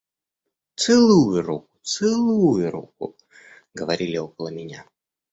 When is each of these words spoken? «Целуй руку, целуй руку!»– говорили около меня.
«Целуй 0.81 1.39
руку, 1.41 1.75
целуй 1.83 2.65
руку!»– 2.69 3.15
говорили 3.75 4.17
около 4.17 4.47
меня. 4.49 4.87